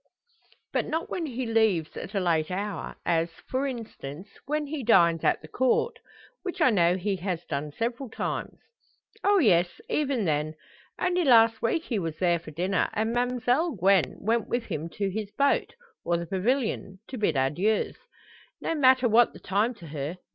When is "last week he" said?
11.23-11.99